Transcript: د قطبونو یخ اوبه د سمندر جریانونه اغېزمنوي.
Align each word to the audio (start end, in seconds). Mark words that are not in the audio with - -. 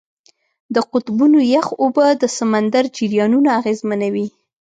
د 0.73 0.77
قطبونو 0.91 1.39
یخ 1.55 1.67
اوبه 1.83 2.05
د 2.21 2.23
سمندر 2.37 2.83
جریانونه 2.97 3.49
اغېزمنوي. 3.59 4.27